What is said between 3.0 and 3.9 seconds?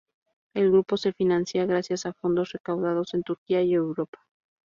en Turquía y